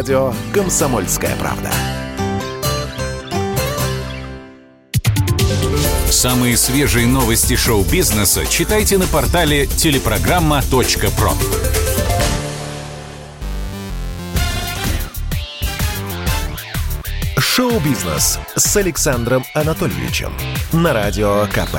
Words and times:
радио 0.00 0.32
«Комсомольская 0.54 1.36
правда». 1.36 1.70
Самые 6.08 6.56
свежие 6.56 7.06
новости 7.06 7.54
шоу-бизнеса 7.54 8.46
читайте 8.46 8.96
на 8.96 9.06
портале 9.06 9.66
телепрограмма.про. 9.66 11.32
Шоу-бизнес 17.38 18.38
с 18.56 18.76
Александром 18.76 19.44
Анатольевичем 19.54 20.32
на 20.72 20.94
Радио 20.94 21.46
КП. 21.46 21.76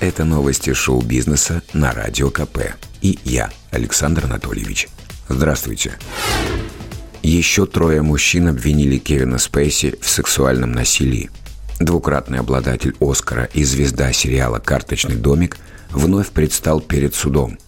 Это 0.00 0.24
новости 0.24 0.72
шоу-бизнеса 0.72 1.62
на 1.72 1.92
Радио 1.92 2.30
КП. 2.30 2.74
И 3.02 3.18
я, 3.24 3.50
Александр 3.70 4.26
Анатольевич. 4.26 4.88
Здравствуйте. 5.28 5.92
Еще 7.22 7.66
трое 7.66 8.02
мужчин 8.02 8.48
обвинили 8.48 8.98
Кевина 8.98 9.38
Спейси 9.38 9.94
в 10.00 10.08
сексуальном 10.08 10.72
насилии. 10.72 11.30
Двукратный 11.78 12.38
обладатель 12.38 12.94
Оскара 13.00 13.44
и 13.54 13.64
звезда 13.64 14.12
сериала 14.12 14.58
«Карточный 14.58 15.16
домик» 15.16 15.56
вновь 15.90 16.28
предстал 16.28 16.80
перед 16.80 17.14
судом. 17.14 17.58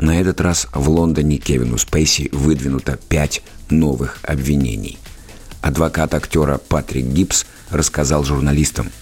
На 0.00 0.20
этот 0.20 0.40
раз 0.40 0.68
в 0.72 0.88
Лондоне 0.88 1.38
Кевину 1.38 1.76
Спейси 1.76 2.28
выдвинуто 2.32 2.98
пять 3.08 3.42
новых 3.70 4.18
обвинений. 4.22 4.98
Адвокат 5.60 6.14
актера 6.14 6.58
Патрик 6.58 7.06
Гибс 7.06 7.46
рассказал 7.70 8.22
журналистам, 8.22 8.92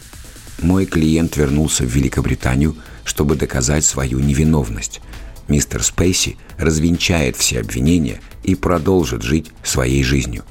«Мой 0.62 0.86
клиент 0.86 1.36
вернулся 1.36 1.84
в 1.84 1.88
Великобританию, 1.88 2.76
чтобы 3.04 3.36
доказать 3.36 3.84
свою 3.84 4.20
невиновность. 4.20 5.02
Мистер 5.48 5.82
Спейси 5.82 6.36
развенчает 6.58 7.36
все 7.36 7.60
обвинения 7.60 8.20
и 8.42 8.54
продолжит 8.54 9.22
жить 9.22 9.50
своей 9.62 10.02
жизнью». 10.02 10.44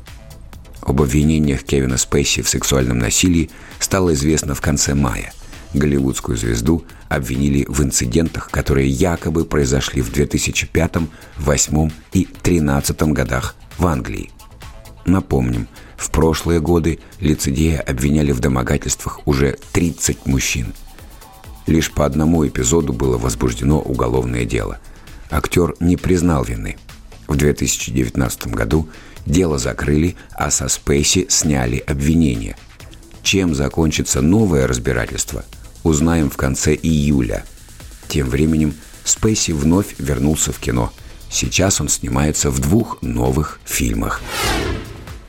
Об 0.81 1.01
обвинениях 1.01 1.63
Кевина 1.63 1.97
Спейси 1.97 2.41
в 2.41 2.49
сексуальном 2.49 2.99
насилии 2.99 3.49
стало 3.79 4.13
известно 4.13 4.53
в 4.53 4.61
конце 4.61 4.93
мая. 4.93 5.33
Голливудскую 5.73 6.37
звезду 6.37 6.85
обвинили 7.09 7.65
в 7.67 7.81
инцидентах, 7.81 8.49
которые 8.49 8.87
якобы 8.87 9.45
произошли 9.45 10.01
в 10.01 10.11
2005, 10.11 10.91
2008 11.37 11.89
и 12.13 12.25
2013 12.25 13.01
годах 13.13 13.55
в 13.77 13.87
Англии. 13.87 14.29
Напомним, 15.05 15.67
в 15.97 16.11
прошлые 16.11 16.59
годы 16.59 16.99
лицедея 17.19 17.79
обвиняли 17.81 18.31
в 18.31 18.39
домогательствах 18.39 19.27
уже 19.27 19.57
30 19.73 20.25
мужчин. 20.25 20.73
Лишь 21.67 21.91
по 21.91 22.05
одному 22.05 22.47
эпизоду 22.47 22.93
было 22.93 23.17
возбуждено 23.17 23.79
уголовное 23.79 24.45
дело. 24.45 24.79
Актер 25.29 25.75
не 25.79 25.97
признал 25.97 26.43
вины. 26.43 26.77
В 27.27 27.35
2019 27.35 28.47
году 28.47 28.87
дело 29.25 29.57
закрыли, 29.57 30.15
а 30.33 30.51
со 30.51 30.67
Спейси 30.67 31.27
сняли 31.29 31.77
обвинения. 31.77 32.55
Чем 33.23 33.55
закончится 33.55 34.21
новое 34.21 34.67
разбирательство, 34.67 35.43
узнаем 35.83 36.29
в 36.29 36.37
конце 36.37 36.75
июля. 36.75 37.43
Тем 38.07 38.29
временем 38.29 38.75
Спейси 39.03 39.51
вновь 39.51 39.95
вернулся 39.99 40.51
в 40.51 40.59
кино– 40.59 40.93
Сейчас 41.35 41.81
он 41.81 41.89
снимается 41.89 42.49
в 42.49 42.59
двух 42.59 43.01
новых 43.01 43.59
фильмах. 43.65 44.21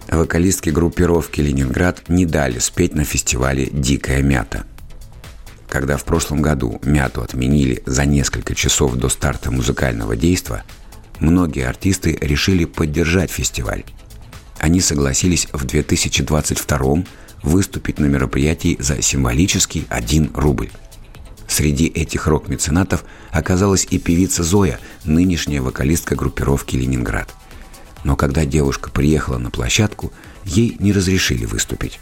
Вокалистки 0.09 0.71
группировки 0.71 1.41
«Ленинград» 1.41 2.09
не 2.09 2.27
дали 2.27 2.61
спеть 2.61 2.95
на 2.95 3.03
фестивале 3.03 3.67
«Дикая 3.73 4.23
мята». 4.23 4.65
Когда 5.77 5.98
в 5.98 6.05
прошлом 6.05 6.41
году 6.41 6.81
мяту 6.87 7.20
отменили 7.20 7.82
за 7.84 8.06
несколько 8.06 8.54
часов 8.54 8.94
до 8.94 9.10
старта 9.10 9.50
музыкального 9.50 10.16
действа, 10.16 10.62
многие 11.20 11.69
артисты 11.69 12.16
решили 12.19 12.64
поддержать 12.64 13.31
фестиваль. 13.31 13.84
Они 14.59 14.81
согласились 14.81 15.48
в 15.53 15.66
2022 15.66 17.04
выступить 17.42 17.98
на 17.98 18.06
мероприятии 18.06 18.78
за 18.81 19.03
символический 19.03 19.84
1 19.91 20.31
рубль. 20.34 20.70
Среди 21.47 21.88
этих 21.88 22.26
рок-меценатов 22.26 23.04
оказалась 23.31 23.86
и 23.91 23.98
певица 23.98 24.44
Зоя, 24.44 24.81
нынешняя 25.04 25.60
вокалистка 25.60 26.15
группировки 26.15 26.76
«Ленинград». 26.76 27.34
Но 28.03 28.16
когда 28.16 28.47
девушка 28.47 28.88
приехала 28.88 29.36
на 29.36 29.50
площадку, 29.50 30.10
ей 30.47 30.78
не 30.78 30.94
разрешили 30.94 31.44
выступить. 31.44 32.00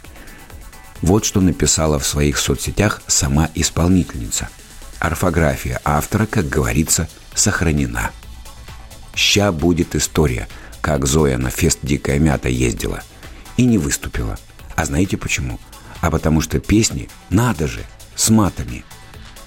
Вот 1.01 1.25
что 1.25 1.41
написала 1.41 1.99
в 1.99 2.05
своих 2.05 2.37
соцсетях 2.37 3.01
сама 3.07 3.49
исполнительница. 3.55 4.49
Орфография 4.99 5.79
автора, 5.83 6.25
как 6.25 6.47
говорится, 6.47 7.07
сохранена. 7.33 8.11
«Ща 9.13 9.51
будет 9.51 9.95
история, 9.95 10.47
как 10.81 11.05
Зоя 11.05 11.37
на 11.37 11.49
фест 11.49 11.79
«Дикая 11.83 12.19
мята» 12.19 12.49
ездила 12.49 13.01
и 13.57 13.65
не 13.65 13.77
выступила. 13.77 14.37
А 14.75 14.85
знаете 14.85 15.17
почему? 15.17 15.59
А 16.01 16.11
потому 16.11 16.41
что 16.41 16.59
песни, 16.59 17.09
надо 17.29 17.67
же, 17.67 17.83
с 18.15 18.29
матами– 18.29 18.83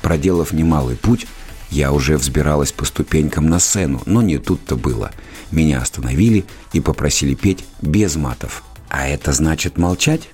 Проделав 0.03 0.53
немалый 0.53 0.97
путь, 0.97 1.27
я 1.71 1.93
уже 1.93 2.17
взбиралась 2.17 2.73
по 2.73 2.85
ступенькам 2.85 3.49
на 3.49 3.59
сцену, 3.59 4.01
но 4.07 4.23
не 4.23 4.39
тут-то 4.39 4.77
было. 4.77 5.11
Меня 5.51 5.81
остановили 5.81 6.45
и 6.73 6.81
попросили 6.81 7.35
петь 7.35 7.65
без 7.83 8.17
матов. 8.17 8.63
А 8.89 9.07
это 9.07 9.33
значит 9.33 9.77
молчать? 9.77 10.31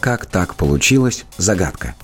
Как 0.00 0.26
так 0.26 0.54
получилось? 0.54 1.24
Загадка. 1.36 1.94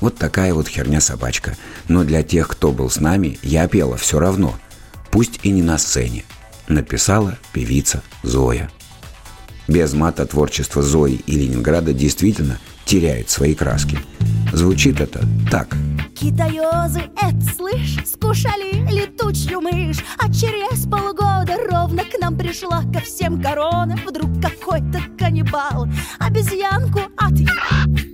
Вот 0.00 0.16
такая 0.16 0.52
вот 0.52 0.68
херня-собачка. 0.68 1.56
Но 1.88 2.04
для 2.04 2.22
тех, 2.22 2.48
кто 2.48 2.72
был 2.72 2.90
с 2.90 3.00
нами, 3.00 3.38
я 3.42 3.68
пела 3.68 3.96
все 3.96 4.18
равно. 4.18 4.56
Пусть 5.10 5.40
и 5.42 5.50
не 5.50 5.62
на 5.62 5.78
сцене. 5.78 6.24
Написала 6.68 7.38
певица 7.52 8.02
Зоя. 8.22 8.70
Без 9.68 9.94
мата 9.94 10.26
творчество 10.26 10.82
Зои 10.82 11.14
и 11.26 11.36
Ленинграда 11.36 11.92
действительно 11.92 12.58
теряет 12.84 13.30
свои 13.30 13.54
краски. 13.54 13.98
Звучит 14.52 15.00
это 15.00 15.24
так. 15.50 15.76
Китаёзы, 16.14 17.02
это 17.20 17.54
слышь, 17.54 17.98
скушали 18.06 18.86
летучую 18.90 19.60
мышь 19.60 20.02
А 20.18 20.32
через 20.32 20.86
полгода 20.86 21.56
ровно 21.70 22.04
к 22.04 22.18
нам 22.18 22.38
пришла 22.38 22.82
ко 22.90 23.00
всем 23.00 23.42
корона 23.42 23.98
Вдруг 24.06 24.30
какой-то 24.40 25.00
каннибал. 25.26 25.88
Обезьянку 26.20 27.00
отъел 27.16 27.48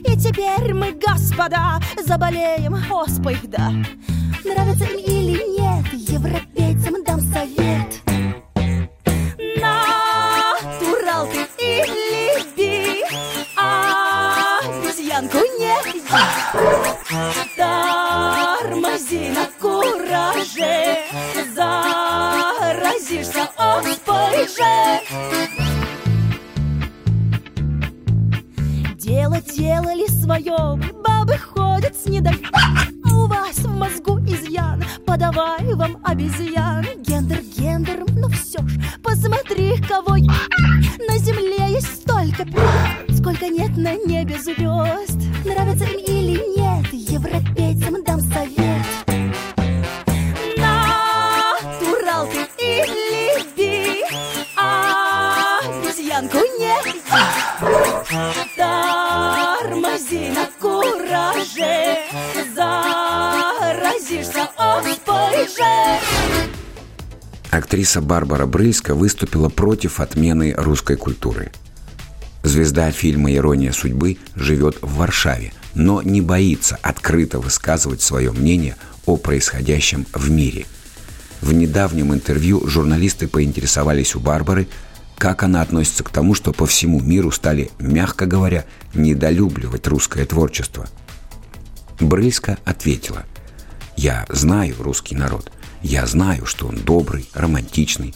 И 0.04 0.16
теперь 0.16 0.72
мы, 0.72 0.92
господа, 0.92 1.78
заболеем. 2.06 2.74
Оспой, 2.90 3.38
да. 3.44 3.70
Нравится 4.44 4.84
им 4.84 4.98
или 4.98 5.42
нет, 5.58 5.92
европейцам 5.92 7.04
дам 7.04 7.20
совет. 7.20 8.00
Натуралки 9.60 11.46
или 11.58 12.42
би, 12.56 13.04
а 13.58 14.60
обезьянку 14.64 15.36
не 15.58 15.74
еди 15.88 16.00
Тормози 17.56 19.24
на 19.30 19.44
кураже, 19.60 20.76
заразишься 21.54 23.44
оспой 23.58 24.48
же. 24.48 25.51
Дело 29.56 29.82
делали 29.82 30.06
свое, 30.06 30.78
бабы 31.04 31.36
ходят 31.38 31.94
с 31.96 32.06
недов. 32.06 32.34
У 33.04 33.26
вас 33.26 33.56
в 33.58 33.68
мозгу 33.68 34.18
изъян, 34.20 34.82
подавай 35.06 35.74
вам 35.74 35.98
обезьян. 36.04 36.86
Гендер 36.98 37.40
гендером, 37.56 38.06
ну 38.16 38.28
все 38.28 38.58
ж, 38.66 38.78
посмотри, 39.02 39.76
кого 39.82 40.16
я. 40.16 40.32
На 41.08 41.18
земле 41.18 41.72
есть 41.72 42.02
столько 42.02 42.44
пи***, 42.44 42.60
сколько 43.16 43.48
нет 43.48 43.76
на 43.76 43.94
небе 43.94 44.38
звезд. 44.38 45.18
Нравится 45.44 45.84
им 45.84 45.98
или 45.98 46.40
нет, 46.56 46.92
европейцам 46.92 48.02
дам 48.04 48.20
совет. 48.20 48.86
Натуралки 51.76 52.46
или 52.58 53.42
би, 53.56 54.02
а 54.56 55.60
обезьянку 55.60 56.38
не 56.58 56.72
Актриса 67.50 68.00
Барбара 68.00 68.46
Брыльска 68.46 68.94
выступила 68.94 69.48
против 69.48 70.00
отмены 70.00 70.54
русской 70.56 70.96
культуры. 70.96 71.52
Звезда 72.42 72.90
фильма 72.90 73.32
«Ирония 73.34 73.72
судьбы» 73.72 74.16
живет 74.34 74.78
в 74.82 74.96
Варшаве, 74.96 75.52
но 75.74 76.02
не 76.02 76.20
боится 76.20 76.78
открыто 76.82 77.38
высказывать 77.38 78.02
свое 78.02 78.32
мнение 78.32 78.76
о 79.06 79.16
происходящем 79.16 80.06
в 80.12 80.30
мире. 80.30 80.66
В 81.40 81.52
недавнем 81.52 82.12
интервью 82.12 82.66
журналисты 82.66 83.28
поинтересовались 83.28 84.14
у 84.14 84.20
Барбары, 84.20 84.66
как 85.18 85.42
она 85.42 85.62
относится 85.62 86.04
к 86.04 86.10
тому, 86.10 86.34
что 86.34 86.52
по 86.52 86.66
всему 86.66 87.00
миру 87.00 87.30
стали, 87.30 87.70
мягко 87.78 88.26
говоря, 88.26 88.64
недолюбливать 88.94 89.86
русское 89.86 90.24
творчество. 90.24 90.88
Брыльска 92.00 92.58
ответила, 92.64 93.24
«Я 93.96 94.26
знаю 94.28 94.76
русский 94.78 95.14
народ. 95.14 95.50
Я 95.82 96.06
знаю, 96.06 96.46
что 96.46 96.68
он 96.68 96.76
добрый, 96.76 97.28
романтичный. 97.34 98.14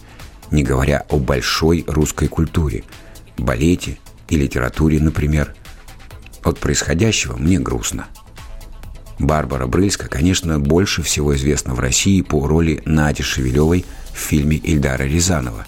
не 0.53 0.63
говоря 0.63 1.05
о 1.09 1.19
большой 1.19 1.85
русской 1.89 2.29
культуре, 2.29 2.85
балете 3.37 3.99
и 4.29 4.37
литературе, 4.37 5.01
например. 5.01 5.55
От 6.45 6.61
происходящего 6.61 7.37
мне 7.37 7.59
грустно. 7.59 8.07
Барбара 9.19 9.67
Брыльска, 9.67 10.09
конечно, 10.09 10.61
больше 10.61 11.03
всего 11.03 11.35
известна 11.35 11.75
в 11.75 11.81
России 11.81 12.21
по 12.21 12.47
роли 12.47 12.83
Нади 12.85 13.23
Шевелевой 13.23 13.85
в 14.13 14.19
фильме 14.19 14.57
Ильдара 14.57 15.05
Рязанова. 15.05 15.67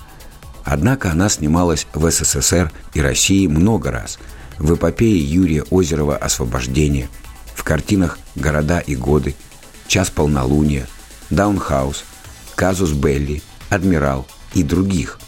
Однако 0.65 1.11
она 1.11 1.29
снималась 1.29 1.87
в 1.95 2.11
СССР 2.11 2.71
и 2.95 3.01
России 3.01 3.47
много 3.47 3.91
раз. 3.91 4.19
В 4.59 4.75
эпопее 4.75 5.19
Юрия 5.19 5.63
Озерова 5.71 6.17
«Освобождение», 6.17 7.09
в 7.55 7.65
картинах 7.65 8.19
«Города 8.35 8.79
и 8.79 8.95
годы», 8.95 9.35
«Час 9.89 10.11
полнолуния», 10.11 10.87
«Даунхаус», 11.31 12.05
«Казус 12.55 12.93
Белли», 12.93 13.43
«Адмирал» 13.71 14.27
и 14.55 14.63
других. 14.63 15.19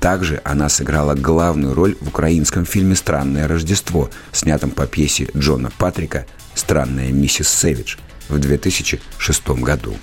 Также 0.00 0.40
она 0.44 0.68
сыграла 0.68 1.14
главную 1.14 1.74
роль 1.74 1.96
в 2.00 2.08
украинском 2.08 2.64
фильме 2.64 2.94
«Странное 2.94 3.48
Рождество», 3.48 4.10
снятом 4.32 4.70
по 4.70 4.86
пьесе 4.86 5.28
Джона 5.36 5.70
Патрика 5.76 6.26
«Странная 6.54 7.10
миссис 7.10 7.48
Сэвидж» 7.48 7.96
в 8.28 8.38
2006 8.38 9.48
году. 9.48 9.96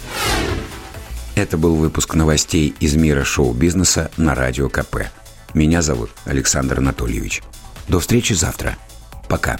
Это 1.36 1.58
был 1.58 1.76
выпуск 1.76 2.16
новостей 2.16 2.76
из 2.80 2.96
мира 2.96 3.24
шоу-бизнеса 3.24 4.10
на 4.18 4.34
Радио 4.34 4.70
КП. 4.70 5.12
Меня 5.54 5.84
зовут 5.84 6.10
Александр 6.26 6.80
Анатольевич. 6.80 7.44
До 7.88 8.00
встречи 8.00 8.34
завтра. 8.34 8.76
Пока. 9.30 9.60